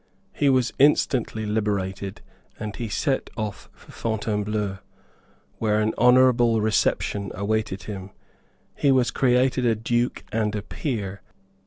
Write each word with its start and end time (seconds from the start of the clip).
He 0.33 0.49
was 0.49 0.73
instantly 0.79 1.45
liberated; 1.45 2.21
and 2.59 2.75
he 2.75 2.89
set 2.89 3.29
off 3.37 3.69
for 3.71 3.91
Fontainebleau, 3.91 4.79
where 5.59 5.79
an 5.79 5.93
honourable 5.95 6.59
reception 6.59 7.31
awaited 7.35 7.83
him. 7.83 8.09
He 8.73 8.91
was 8.91 9.11
created 9.11 9.63
a 9.63 9.75
Duke 9.75 10.23
and 10.31 10.55
a 10.55 10.63
Peer. 10.63 11.21